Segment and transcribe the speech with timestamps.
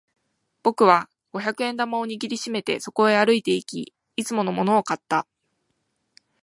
[0.63, 5.27] 僕は五百円玉を握り締めてそこへ歩いていき、いつものものを買った。